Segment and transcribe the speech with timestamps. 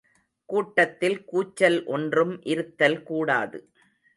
[0.49, 3.59] கூட்டத்தில் கூச்சல் ஒன்றும் இருத்தல் கூடாது.